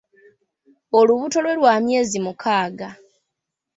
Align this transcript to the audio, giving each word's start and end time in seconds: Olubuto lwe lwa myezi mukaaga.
Olubuto 0.99 1.37
lwe 1.43 1.53
lwa 1.59 1.73
myezi 1.85 2.17
mukaaga. 2.25 2.89